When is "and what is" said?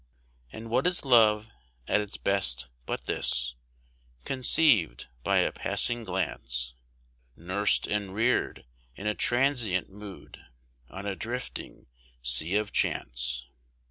0.51-1.05